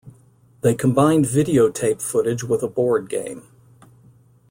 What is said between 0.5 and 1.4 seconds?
They combined